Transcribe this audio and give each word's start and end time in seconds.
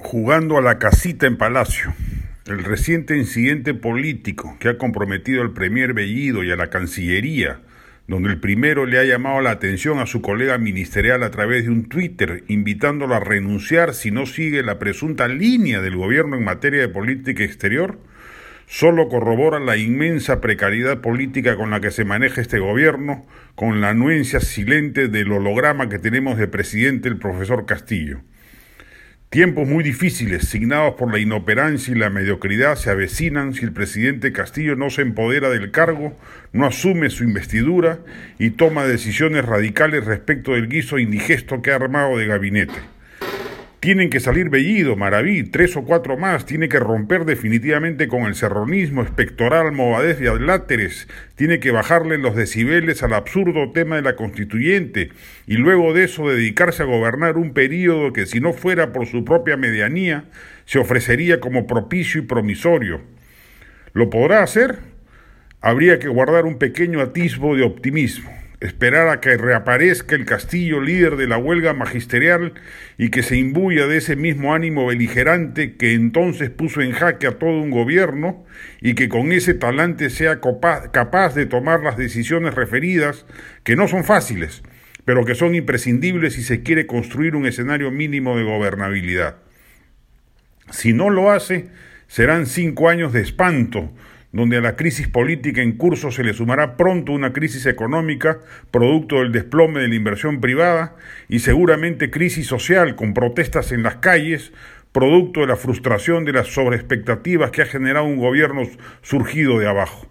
Jugando 0.00 0.56
a 0.56 0.62
la 0.62 0.78
casita 0.78 1.26
en 1.26 1.36
Palacio. 1.36 1.92
El 2.46 2.64
reciente 2.64 3.16
incidente 3.16 3.74
político 3.74 4.56
que 4.58 4.68
ha 4.68 4.78
comprometido 4.78 5.42
al 5.42 5.52
Premier 5.52 5.92
Bellido 5.92 6.44
y 6.44 6.50
a 6.50 6.56
la 6.56 6.70
Cancillería, 6.70 7.60
donde 8.06 8.30
el 8.30 8.40
primero 8.40 8.86
le 8.86 8.98
ha 8.98 9.04
llamado 9.04 9.40
la 9.42 9.50
atención 9.50 9.98
a 9.98 10.06
su 10.06 10.22
colega 10.22 10.56
ministerial 10.56 11.22
a 11.24 11.30
través 11.30 11.64
de 11.64 11.70
un 11.70 11.88
Twitter, 11.88 12.44
invitándolo 12.46 13.14
a 13.14 13.20
renunciar 13.20 13.92
si 13.92 14.10
no 14.10 14.24
sigue 14.24 14.62
la 14.62 14.78
presunta 14.78 15.28
línea 15.28 15.82
del 15.82 15.96
gobierno 15.96 16.36
en 16.36 16.44
materia 16.44 16.80
de 16.80 16.88
política 16.88 17.42
exterior, 17.42 17.98
solo 18.66 19.08
corrobora 19.08 19.58
la 19.58 19.76
inmensa 19.76 20.40
precariedad 20.40 21.00
política 21.00 21.56
con 21.56 21.70
la 21.70 21.80
que 21.80 21.90
se 21.90 22.04
maneja 22.04 22.40
este 22.40 22.60
gobierno, 22.60 23.26
con 23.56 23.82
la 23.82 23.90
anuencia 23.90 24.40
silente 24.40 25.08
del 25.08 25.32
holograma 25.32 25.90
que 25.90 25.98
tenemos 25.98 26.38
de 26.38 26.48
presidente 26.48 27.08
el 27.08 27.18
profesor 27.18 27.66
Castillo. 27.66 28.20
Tiempos 29.30 29.68
muy 29.68 29.84
difíciles, 29.84 30.48
signados 30.48 30.94
por 30.94 31.12
la 31.12 31.18
inoperancia 31.18 31.92
y 31.92 31.98
la 31.98 32.08
mediocridad, 32.08 32.76
se 32.76 32.88
avecinan 32.88 33.52
si 33.52 33.66
el 33.66 33.72
presidente 33.72 34.32
Castillo 34.32 34.74
no 34.74 34.88
se 34.88 35.02
empodera 35.02 35.50
del 35.50 35.70
cargo, 35.70 36.16
no 36.54 36.64
asume 36.64 37.10
su 37.10 37.24
investidura 37.24 37.98
y 38.38 38.50
toma 38.50 38.86
decisiones 38.86 39.44
radicales 39.44 40.06
respecto 40.06 40.52
del 40.52 40.70
guiso 40.70 40.98
indigesto 40.98 41.60
que 41.60 41.72
ha 41.72 41.74
armado 41.74 42.16
de 42.16 42.26
gabinete. 42.26 42.72
Tienen 43.80 44.10
que 44.10 44.18
salir 44.18 44.48
Bellido, 44.48 44.96
Maraví, 44.96 45.44
tres 45.44 45.76
o 45.76 45.84
cuatro 45.84 46.16
más, 46.16 46.44
tiene 46.46 46.68
que 46.68 46.80
romper 46.80 47.24
definitivamente 47.24 48.08
con 48.08 48.22
el 48.22 48.34
serronismo, 48.34 49.02
espectoral, 49.02 49.70
movadez 49.70 50.20
y 50.20 50.26
adláteres, 50.26 51.06
tiene 51.36 51.60
que 51.60 51.70
bajarle 51.70 52.18
los 52.18 52.34
decibeles 52.34 53.04
al 53.04 53.14
absurdo 53.14 53.70
tema 53.70 53.94
de 53.94 54.02
la 54.02 54.16
constituyente. 54.16 55.10
Y 55.46 55.58
luego 55.58 55.94
de 55.94 56.04
eso 56.04 56.28
dedicarse 56.28 56.82
a 56.82 56.86
gobernar 56.86 57.36
un 57.36 57.52
período 57.52 58.12
que 58.12 58.26
si 58.26 58.40
no 58.40 58.52
fuera 58.52 58.92
por 58.92 59.06
su 59.06 59.24
propia 59.24 59.56
medianía, 59.56 60.24
se 60.64 60.80
ofrecería 60.80 61.38
como 61.38 61.68
propicio 61.68 62.20
y 62.20 62.24
promisorio. 62.24 63.00
¿Lo 63.92 64.10
podrá 64.10 64.42
hacer? 64.42 64.80
Habría 65.60 66.00
que 66.00 66.08
guardar 66.08 66.46
un 66.46 66.58
pequeño 66.58 67.00
atisbo 67.00 67.54
de 67.54 67.62
optimismo 67.62 68.37
esperar 68.60 69.08
a 69.08 69.20
que 69.20 69.36
reaparezca 69.36 70.16
el 70.16 70.24
Castillo 70.24 70.80
líder 70.80 71.16
de 71.16 71.28
la 71.28 71.38
huelga 71.38 71.74
magisterial 71.74 72.54
y 72.96 73.10
que 73.10 73.22
se 73.22 73.36
imbuya 73.36 73.86
de 73.86 73.98
ese 73.98 74.16
mismo 74.16 74.52
ánimo 74.54 74.86
beligerante 74.86 75.76
que 75.76 75.94
entonces 75.94 76.50
puso 76.50 76.80
en 76.80 76.92
jaque 76.92 77.28
a 77.28 77.38
todo 77.38 77.60
un 77.60 77.70
gobierno 77.70 78.44
y 78.80 78.94
que 78.94 79.08
con 79.08 79.30
ese 79.30 79.54
talante 79.54 80.10
sea 80.10 80.40
capaz 80.40 81.34
de 81.34 81.46
tomar 81.46 81.82
las 81.82 81.96
decisiones 81.96 82.54
referidas, 82.54 83.26
que 83.62 83.76
no 83.76 83.86
son 83.86 84.02
fáciles, 84.02 84.62
pero 85.04 85.24
que 85.24 85.36
son 85.36 85.54
imprescindibles 85.54 86.34
si 86.34 86.42
se 86.42 86.62
quiere 86.62 86.86
construir 86.86 87.36
un 87.36 87.46
escenario 87.46 87.92
mínimo 87.92 88.36
de 88.36 88.42
gobernabilidad. 88.42 89.36
Si 90.70 90.92
no 90.92 91.10
lo 91.10 91.30
hace, 91.30 91.68
serán 92.08 92.46
cinco 92.46 92.88
años 92.88 93.12
de 93.12 93.20
espanto, 93.20 93.92
donde 94.32 94.58
a 94.58 94.60
la 94.60 94.76
crisis 94.76 95.08
política 95.08 95.62
en 95.62 95.72
curso 95.72 96.10
se 96.10 96.22
le 96.22 96.34
sumará 96.34 96.76
pronto 96.76 97.12
una 97.12 97.32
crisis 97.32 97.66
económica 97.66 98.38
producto 98.70 99.20
del 99.20 99.32
desplome 99.32 99.80
de 99.80 99.88
la 99.88 99.94
inversión 99.94 100.40
privada 100.40 100.96
y 101.28 101.38
seguramente 101.38 102.10
crisis 102.10 102.46
social 102.46 102.94
con 102.94 103.14
protestas 103.14 103.72
en 103.72 103.82
las 103.82 103.96
calles 103.96 104.52
producto 104.92 105.40
de 105.40 105.46
la 105.46 105.56
frustración 105.56 106.24
de 106.24 106.32
las 106.32 106.48
sobreexpectativas 106.48 107.50
que 107.50 107.62
ha 107.62 107.66
generado 107.66 108.06
un 108.06 108.16
gobierno 108.16 108.62
surgido 109.02 109.58
de 109.58 109.68
abajo. 109.68 110.08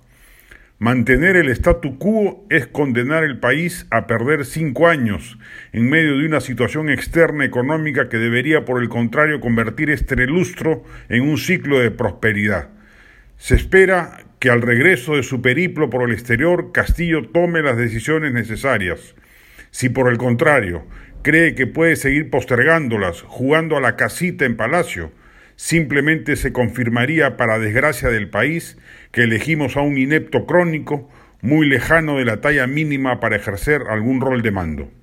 Mantener 0.80 1.36
el 1.36 1.50
statu 1.50 1.98
quo 1.98 2.46
es 2.52 2.68
condenar 2.68 3.24
el 3.24 3.40
país 3.40 3.88
a 3.90 4.06
perder 4.06 4.46
cinco 4.46 4.88
años 4.88 5.40
en 5.74 5.90
medio 5.90 6.20
de 6.20 6.28
una 6.28 6.40
situación 6.40 6.90
externa 6.90 7.46
económica 7.46 8.10
que 8.10 8.18
debería, 8.18 8.64
por 8.64 8.82
el 8.82 8.88
contrario, 8.88 9.40
convertir 9.40 9.90
este 9.90 10.28
lustro 10.28 10.84
en 11.10 11.24
un 11.24 11.40
ciclo 11.40 11.80
de 11.80 11.90
prosperidad. 11.90 12.77
Se 13.38 13.54
espera 13.54 14.18
que 14.40 14.50
al 14.50 14.64
regreso 14.64 15.16
de 15.16 15.24
su 15.24 15.42
periplo 15.42 15.90
por 15.90 16.04
el 16.04 16.14
exterior 16.14 16.72
Castillo 16.72 17.30
tome 17.30 17.62
las 17.62 17.78
decisiones 17.78 18.34
necesarias. 18.34 19.16
Si 19.70 19.90
por 19.90 20.12
el 20.12 20.18
contrario 20.18 20.86
cree 21.22 21.54
que 21.54 21.68
puede 21.68 21.96
seguir 21.98 22.32
postergándolas, 22.32 23.22
jugando 23.22 23.78
a 23.78 23.82
la 23.82 23.96
casita 23.96 24.46
en 24.46 24.58
palacio, 24.58 25.12
simplemente 25.56 26.36
se 26.36 26.52
confirmaría 26.52 27.38
para 27.38 27.60
desgracia 27.60 28.10
del 28.10 28.30
país 28.30 28.78
que 29.12 29.24
elegimos 29.24 29.78
a 29.78 29.82
un 29.82 29.98
inepto 29.98 30.46
crónico 30.46 31.10
muy 31.42 31.68
lejano 31.68 32.18
de 32.18 32.26
la 32.26 32.42
talla 32.42 32.66
mínima 32.66 33.20
para 33.20 33.36
ejercer 33.36 33.84
algún 33.90 34.20
rol 34.20 34.42
de 34.42 34.52
mando. 34.52 34.97